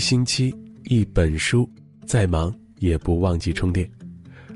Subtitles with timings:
[0.00, 0.52] 星期
[0.84, 1.68] 一本书，
[2.06, 3.88] 再忙也不忘记充电。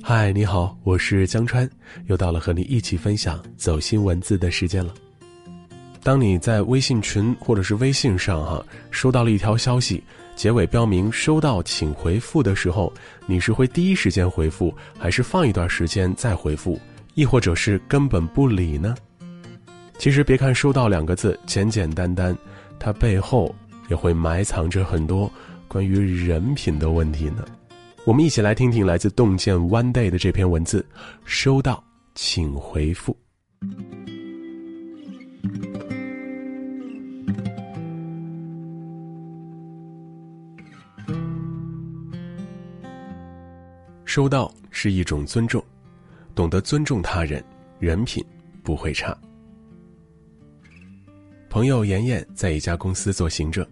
[0.03, 1.69] 嗨，你好，我是江川，
[2.07, 4.95] 又到了和你一起分享走心文字的时间了。
[6.03, 10.03] 当你在微信群或者是微信上哈收到了一条消息，
[10.35, 12.91] 结尾标明“收到，请回复”的时候，
[13.27, 16.81] 你是会第一时间回复，还是放一段时间再回复，
[17.15, 18.95] 亦或者是根本不理呢？
[19.99, 22.37] 其实，别看“收到”两个字简简单单，
[22.79, 23.55] 它背后
[23.89, 25.31] 也会埋藏着很多
[25.69, 27.45] 关于人品的问题呢。
[28.05, 30.85] 我们一起来听听来自洞见 One Day 的这篇文字
[31.25, 31.83] ：“收到，
[32.15, 33.17] 请回复。”
[44.05, 45.65] 收到是一种尊重，
[46.37, 47.43] 懂得尊重他人，
[47.81, 48.25] 人品
[48.63, 49.19] 不会差。
[51.55, 53.65] 朋友妍妍在一家公司做行政，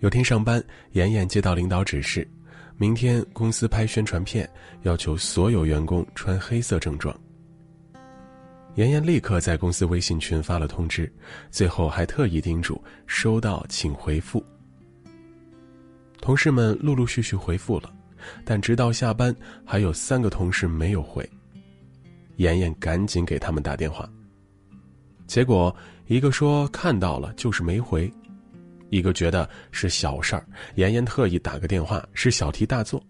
[0.00, 0.62] 有天上班，
[0.92, 2.28] 妍妍接到领导指示，
[2.76, 4.46] 明天公司拍宣传片，
[4.82, 7.18] 要求所有员工穿黑色正装。
[8.74, 11.10] 妍妍立刻在公司微信群发了通知，
[11.50, 14.44] 最后还特意叮嘱收到请回复。
[16.20, 17.90] 同事们陆陆续续回复了，
[18.44, 19.34] 但直到下班，
[19.64, 21.26] 还有三个同事没有回。
[22.36, 24.06] 妍妍赶紧给他们打电话。
[25.30, 25.72] 结果，
[26.08, 28.10] 一个说看到了，就是没回；
[28.88, 33.00] 一个觉得是小事儿，妍妍特意打个电话是小题大做；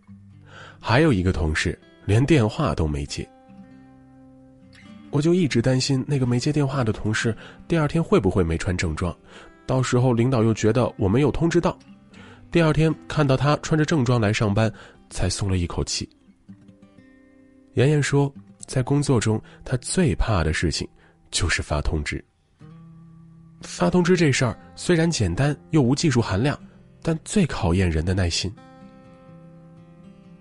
[0.78, 3.26] 还有一个同事连电话都没接。
[5.10, 7.34] 我就一直担心那个没接电话的同事
[7.66, 9.16] 第二天会不会没穿正装，
[9.64, 11.74] 到时候领导又觉得我没有通知到，
[12.50, 14.70] 第二天看到他穿着正装来上班，
[15.08, 16.06] 才松了一口气。
[17.76, 18.30] 妍妍说，
[18.66, 20.86] 在工作中，她最怕的事情。
[21.30, 22.24] 就是发通知。
[23.62, 26.58] 发通知这事儿虽然简单又无技术含量，
[27.02, 28.50] 但最考验人的耐心。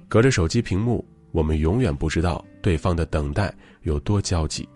[0.08, 4.68] 隔着手机屏幕，我们永远不知道对方的等待有多焦急。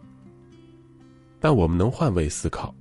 [1.39, 2.73] 但我们能换位思考：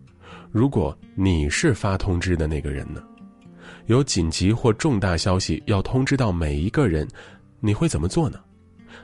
[0.50, 3.02] 如果你是发通知的那个人呢？
[3.86, 7.08] 有紧急或重大消息要通知到每一个人，
[7.58, 8.38] 你会怎么做呢？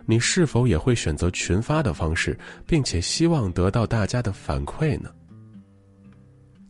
[0.07, 5.11] 你是否也会选择群发的方式，并且希望得到大家的反馈呢？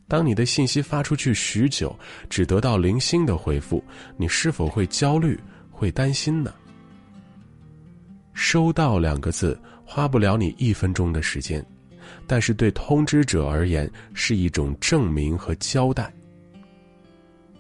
[0.07, 1.95] 当你的信息发出去许久，
[2.31, 3.85] 只得到零星的回复，
[4.17, 5.39] 你是否会焦虑、
[5.71, 6.53] 会担心呢？
[8.33, 11.65] 收到两个字花不了你一分钟的时间，
[12.27, 16.11] 但是对通知者而言是一种证明和交代。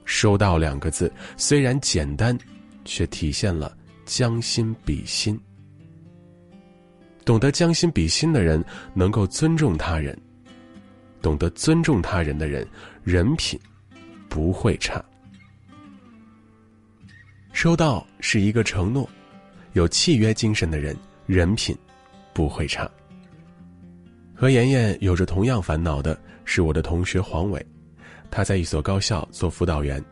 [0.06, 2.38] 收到两个字虽然简单，
[2.86, 3.76] 却体现了
[4.06, 5.38] 将心比心。
[7.28, 10.16] 懂得将心比心的人，能够尊重他人；
[11.20, 12.66] 懂得尊重他人的人，
[13.04, 13.60] 人品
[14.30, 15.04] 不会差。
[17.52, 19.06] 收到是一个承诺，
[19.74, 20.96] 有契约精神的人，
[21.26, 21.76] 人品
[22.32, 22.90] 不会差。
[24.34, 27.62] 和妍妍有着同样烦恼的是我的同学黄伟，
[28.30, 30.02] 他在一所高校做辅导员。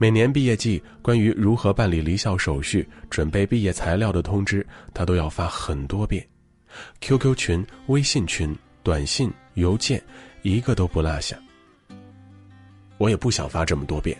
[0.00, 4.64] 每年毕业季，关于如何办理离校手续、准备毕业材料的通知，
[4.94, 6.24] 他都要发很多遍
[7.00, 10.00] ，QQ 群、微信群、短信、邮件，
[10.42, 11.36] 一个都不落下。
[12.96, 14.16] 我也不想发这么多遍，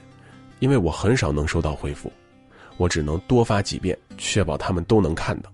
[0.59, 2.12] 因为我很少能收到回复，
[2.77, 5.53] 我只能多发几遍，确保他们都能看到。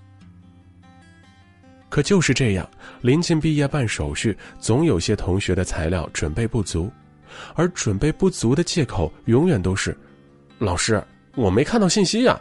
[1.91, 2.67] 可就是这样，
[3.03, 6.91] 临近毕业办手续，总有些同学的材料准备不足，
[7.55, 9.95] 而准备不足的借口永远都是。
[10.65, 11.05] 老师，
[11.37, 12.41] 我没看到信息呀。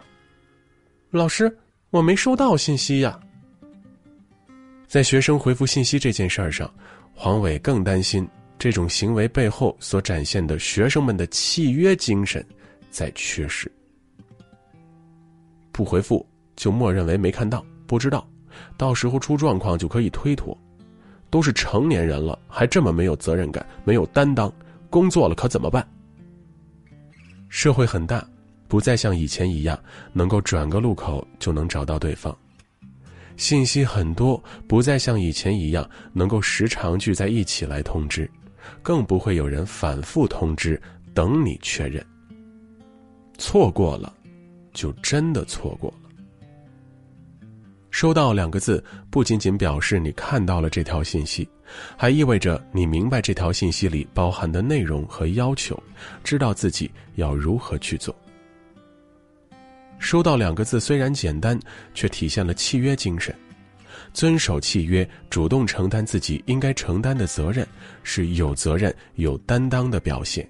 [1.12, 1.54] 老师，
[1.90, 3.20] 我没收到信息呀。
[4.88, 6.74] 在学生回复信息这件事儿上，
[7.14, 8.26] 黄伟更担心
[8.58, 12.44] 这种行为背后所展现的学生们的契约精神
[12.90, 13.70] 在缺失。
[15.74, 18.26] 不回复就默认为没看到、不知道，
[18.78, 20.58] 到时候出状况就可以推脱。
[21.30, 24.50] 都是成年人了，还这么没有责任感、没有担当，
[24.90, 25.86] 工作了可怎么办？
[27.54, 28.28] 社会很大，
[28.68, 29.80] 不再像以前一样
[30.12, 32.36] 能够转个路口就能找到对方；
[33.38, 38.28] 信息很多，不再像以前一样能够时常聚在一起来通知，
[38.82, 40.82] 更不会有人反复通知
[41.14, 42.04] 等你确认。
[43.38, 44.12] 错过了，
[44.74, 46.10] 就真的错过了。
[47.92, 51.48] 收到两个字，不仅仅表示你看到了这条信息，
[51.98, 55.81] 还意味着你明白这条信息里包含的内容和要求，
[56.24, 58.16] 知道自己要如何去做。
[60.00, 61.58] 收到两个字虽然简单，
[61.94, 63.34] 却体现了契约精神，
[64.14, 67.66] 遵守契约，主动承担自己应该承担的责任，
[68.04, 70.48] 是有责任、有担当的表现。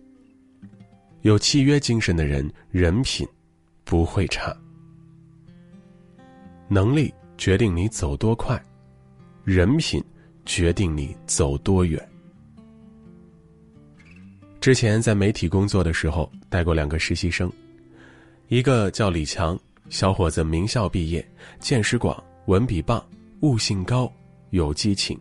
[1.21, 3.27] 有契约精神的人，人品
[3.83, 4.55] 不会差。
[6.67, 8.59] 能力决定你走多快，
[9.43, 10.03] 人品
[10.45, 12.01] 决定你走多远。
[14.59, 17.51] 之前在媒体工作的时候，带过两个实习生，
[18.47, 19.59] 一个叫李强，
[19.89, 21.25] 小伙子名校毕业，
[21.59, 23.05] 见识广，文笔棒，
[23.41, 24.09] 悟性高，
[24.51, 25.17] 有激情；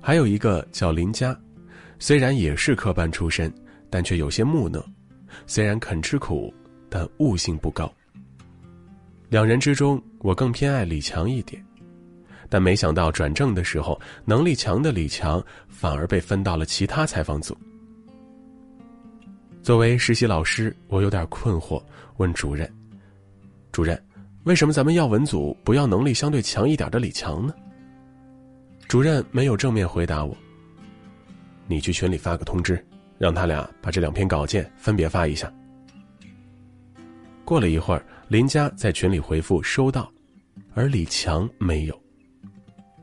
[0.00, 1.34] 还有一个叫林佳，
[1.98, 3.50] 虽然也是科班出身，
[3.88, 4.84] 但却有些木讷，
[5.46, 6.52] 虽然肯吃苦，
[6.90, 7.90] 但悟性不高。
[9.30, 11.64] 两人之中，我更偏爱李强一点，
[12.52, 17.56] 但没想到转正的时候，能力强的李强反而被分到了其他采访组。
[19.62, 21.82] 作为实习老师，我有点困惑，
[22.18, 22.70] 问主任
[23.72, 23.98] ：“主任，
[24.44, 27.54] 为什么咱们要文组不要能力相对强一点的李强呢？”
[28.86, 30.36] 主任没有正面回答我。
[31.66, 32.84] 你去群里发个通知，
[33.16, 35.50] 让他俩把这两篇稿件分别发一下。
[37.46, 38.04] 过了一会儿。
[38.28, 40.10] 林佳在群里回复收到，
[40.74, 42.01] 而李强没有。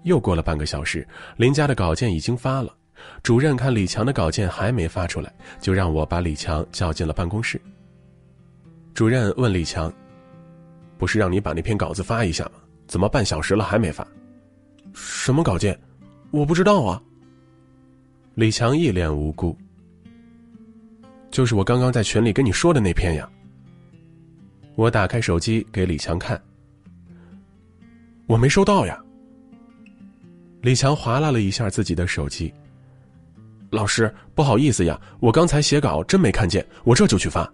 [0.04, 1.08] 又过了半个小时，
[1.38, 2.74] 林佳的稿件已经发了，
[3.22, 7.62] 主任看李强的稿件还没发出来，就让我把李强叫进了办公室。
[8.94, 9.92] 主任问李强
[10.98, 12.52] ：“不是让你把那篇稿子发一下吗？
[12.88, 14.06] 怎么半小时了还没发
[14.94, 15.80] ？”“什么稿件？
[16.32, 17.02] 我不知道啊。”
[18.36, 19.58] 李强一脸无辜
[21.30, 23.30] ：“就是我刚刚在群里跟你说的那篇呀。”
[24.76, 26.42] 我打开手机给李强看，
[28.28, 28.98] 我没收到呀。
[30.62, 32.54] 李强划拉了一下自己的手机。
[33.70, 37.50] 老师，不好意思呀，我刚才写稿真没看见，我这就去发。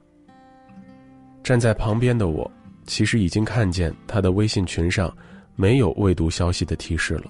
[1.43, 2.49] 站在旁边的我，
[2.87, 5.15] 其实已经看见他的微信群上
[5.55, 7.25] 没有未读消息的提示了。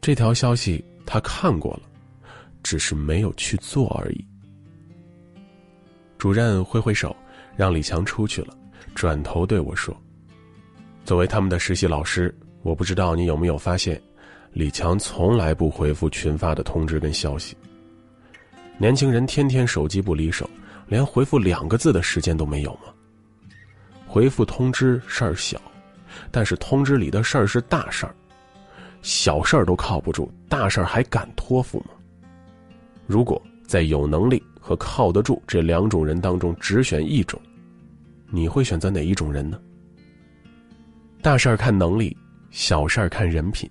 [0.00, 1.82] 这条消息他看过了，
[2.62, 4.24] 只是没有去做而已。
[6.16, 7.14] 主任挥挥手，
[7.56, 8.56] 让李强出去了。
[8.94, 9.94] 转头对我说
[11.04, 14.00] ：“作为他们的实习老师，我不知道你有没有发现，
[14.54, 17.56] 李强从来不回复群发的通知跟消息。
[18.78, 20.48] 年轻人天天手机不离手，
[20.86, 22.94] 连回复两个字的时间都没有吗？
[24.06, 25.60] 回复通知事儿小，
[26.30, 28.14] 但是通知里的事儿是大事儿，
[29.02, 31.86] 小事儿都靠不住，大事儿还敢托付吗？
[33.08, 37.40] 如果在有能力和靠得住这两种人当中只选一种。”
[38.30, 39.60] 你会选择哪一种人呢？
[41.20, 42.16] 大事儿看能力，
[42.50, 43.68] 小事儿看人品。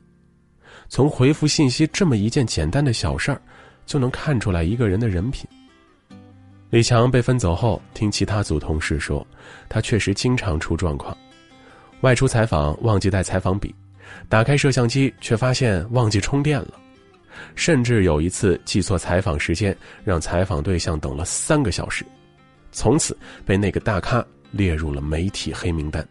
[0.93, 3.41] 从回复信息这么一件简单的小事儿，
[3.83, 5.43] 就能看出来一个人的人品。
[6.69, 9.25] 李强被分走后，听其他组同事说，
[9.67, 11.17] 他确实经常出状况：
[12.01, 13.73] 外出采访忘记带采访笔，
[14.29, 16.75] 打开摄像机却发现忘记充电了，
[17.55, 22.05] 甚至有一次记错采访时间，让采访对象等了三个小时，
[22.71, 24.23] 从此被那个大咖。
[24.51, 26.07] 列入了媒体黑名单。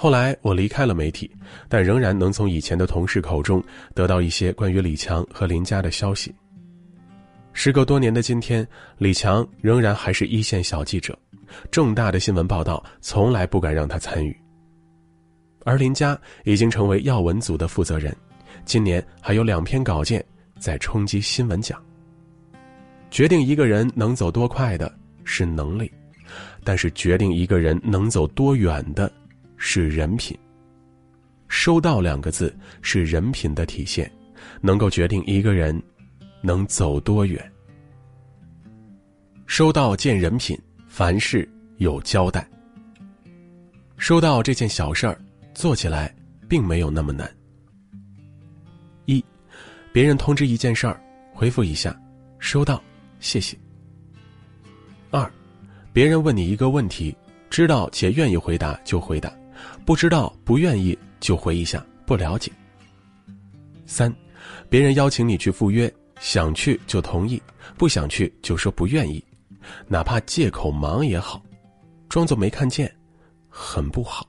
[0.00, 1.28] 后来我离开了媒体，
[1.68, 3.60] 但仍然能从以前的同事口中
[3.96, 6.32] 得到一些关于李强和林佳的消息。
[7.52, 8.64] 时隔多年的今天，
[8.96, 11.18] 李强仍然还是一线小记者，
[11.72, 14.32] 重大的新闻报道从来不敢让他参与。
[15.64, 18.16] 而林佳已经成为要闻组的负责人，
[18.64, 20.24] 今年还有两篇稿件
[20.60, 21.76] 在冲击新闻奖。
[23.10, 25.90] 决定一个人能走多快的是能力。
[26.62, 29.10] 但是，决定一个人能走多远的，
[29.58, 30.34] 是人品。
[31.48, 34.10] 收到两个字是人品的体现，
[34.60, 35.82] 能够决定一个人
[36.40, 37.52] 能走多远。
[39.46, 41.46] 收到见人品，凡事
[41.78, 42.48] 有交代。
[43.96, 45.18] 收到这件小事儿，
[45.54, 46.14] 做起来
[46.48, 47.28] 并没有那么难。
[49.06, 49.24] 一，
[49.92, 51.00] 别人通知一件事儿，
[51.32, 51.98] 回复一下，
[52.38, 52.82] 收到，
[53.20, 53.56] 谢谢。
[55.10, 55.30] 二。
[55.90, 57.16] 别人问你一个问题，
[57.50, 59.34] 知道且愿意回答就回答，
[59.84, 62.50] 不知道不愿意就回一下不了解。
[63.86, 64.14] 三，
[64.68, 67.42] 别人邀请你去赴约，想去就同意，
[67.76, 69.22] 不想去就说不愿意，
[69.86, 71.42] 哪怕借口忙也好，
[72.08, 72.94] 装作没看见，
[73.48, 74.28] 很不好。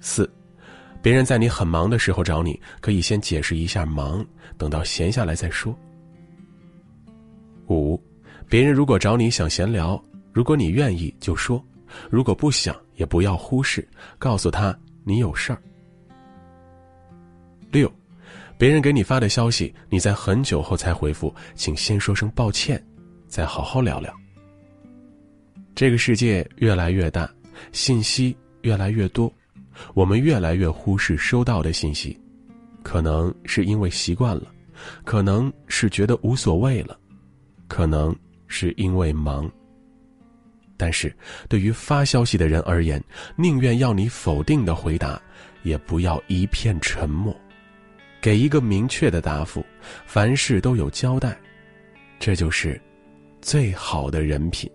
[0.00, 0.30] 四，
[1.02, 4.24] 别人在你很忙的时候找你，可以先解释一下忙，
[4.56, 5.76] 等到闲下来再说。
[7.68, 8.00] 五。
[8.48, 10.00] 别人如果找你想闲聊，
[10.32, 11.60] 如果你愿意就说，
[12.08, 13.86] 如果不想也不要忽视，
[14.18, 15.62] 告诉他你有事儿。
[17.70, 17.90] 六，
[18.58, 22.82] 别人给你发的消息，你在很久后才回复，请先说声抱歉，
[23.28, 24.12] 再好好聊聊。
[25.74, 27.30] 这个世界越来越大，
[27.72, 29.32] 信息越来越多，
[29.94, 32.18] 我们越来越忽视收到的信息，
[32.82, 34.52] 可能是因为习惯了，
[35.04, 36.98] 可能是觉得无所谓了。
[37.68, 38.14] 可能
[38.46, 39.50] 是因为忙。
[40.76, 41.14] 但是，
[41.48, 43.02] 对于发消息的人而言，
[43.36, 45.20] 宁愿要你否定的回答，
[45.62, 47.34] 也不要一片沉默，
[48.20, 49.64] 给一个明确的答复，
[50.04, 51.36] 凡事都有交代，
[52.18, 52.80] 这就是
[53.40, 54.70] 最好的人品。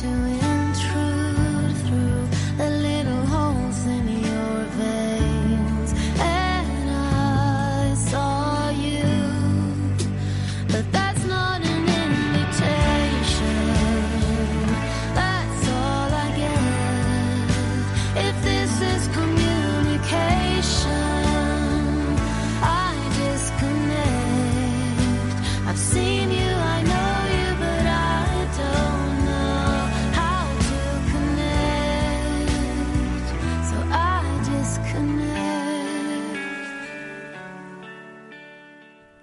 [0.00, 0.37] to it.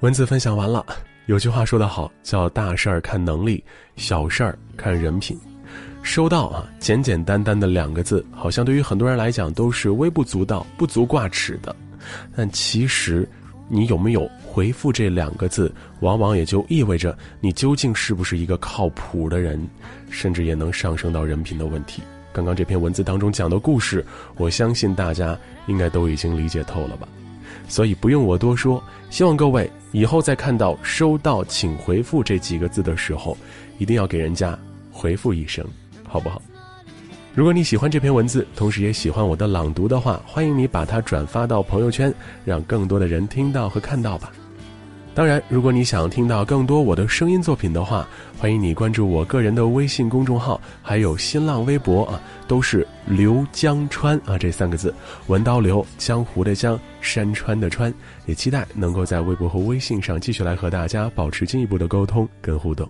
[0.06, 0.86] 文字分享完了，
[1.26, 3.64] 有句话说得好，叫大事儿看能力，
[3.96, 5.36] 小事儿看人品。
[6.04, 11.76] 收到啊，简简单单的两个字，好像对于很多人来讲都是微不足道、不足挂齿的，
[12.36, 13.28] 但其实。
[13.68, 19.60] 你有没有回复这两个字，往往也就意味着你究竟是不是一个靠谱的人，
[20.12, 22.04] 甚至也能上升到人品的问题。
[22.32, 24.06] 刚刚这篇文字当中讲的故事，
[24.38, 25.36] 我相信大家
[25.66, 27.08] 应该都已经理解透了吧？
[27.68, 33.38] 所以不用我多说，希望各位以后在看到“收到，请回复”这几个字的时候，
[33.78, 34.58] 一定要给人家
[34.92, 35.66] 回复一声，
[36.08, 36.42] 好不好？
[37.34, 42.14] 如果你喜欢这篇文字，同时也喜欢我的朗读的话，欢迎你把它转发到朋友圈，
[42.46, 44.32] 让更多的人听到和看到吧。
[45.16, 48.06] 当然，如果你想听到更多我的声音作品的话，
[48.38, 54.94] 欢迎你关注我个人的微信公众号，还有新浪微博啊，都是刘江川啊这三个字，
[55.28, 57.94] 文刀刘，江湖的江，山川的川。
[58.26, 62.86] 也期待能够在微博和微信上继续来和大家保持进一步的沟通跟互动。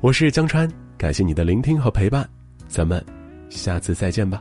[0.00, 2.28] 我是江川，感谢你的聆听和陪伴，
[2.68, 3.04] 咱们。
[3.48, 4.40] 下次再见吧。